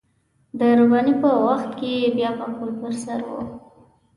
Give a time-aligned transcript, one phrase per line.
[0.59, 3.31] د رباني په وخت کې يې بيا پکول پر سر و.